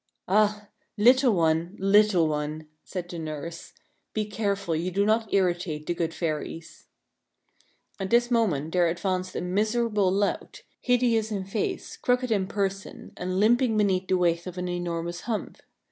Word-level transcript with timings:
"Ah! 0.27 0.67
little 0.97 1.31
one, 1.35 1.75
little 1.77 2.27
one," 2.27 2.67
said 2.83 3.07
the 3.07 3.19
nurse," 3.19 3.71
be 4.15 4.25
careful 4.25 4.75
you 4.75 4.89
do 4.89 5.05
not 5.05 5.31
irritate 5.31 5.85
the 5.85 5.93
good 5.93 6.11
fairies." 6.11 6.87
At 7.99 8.09
this 8.09 8.31
moment 8.31 8.71
there 8.73 8.87
advanced 8.87 9.35
a 9.35 9.41
miserable 9.41 10.11
lout, 10.11 10.63
hideous 10.79 11.29
in 11.31 11.45
face, 11.45 11.97
crooked 11.97 12.31
in 12.31 12.47
person, 12.47 13.11
and 13.15 13.39
limping 13.39 13.77
beneath 13.77 14.07
the 14.07 14.17
weight 14.17 14.47
of 14.47 14.57
an 14.57 14.67
enormous 14.67 15.21
hump. 15.21 15.57